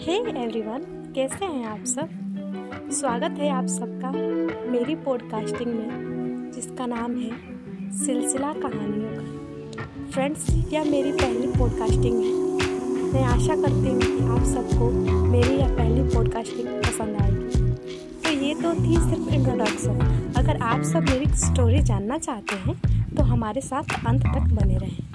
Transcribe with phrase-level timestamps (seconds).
[0.00, 0.84] Hey everyone
[1.14, 2.10] कैसे हैं आप सब?
[2.92, 4.10] स्वागत है आप सबका
[4.70, 12.32] मेरी पॉडकास्टिंग में, जिसका नाम है सिलसिला कहानियों का। फ्रेंड्स यह मेरी पहली पॉडकास्टिंग है।
[13.12, 14.90] मैं आशा करती हूँ कि आप सबको
[15.26, 17.72] मेरी यह पहली पॉडकास्टिंग पसंद आएगी।
[18.24, 23.22] तो ये तो थी सिर्फ़ इंट्रोडक्शन अगर आप सब मेरी स्टोरी जानना चाहते हैं तो
[23.24, 25.08] हमारे साथ अंत तक बने रहें।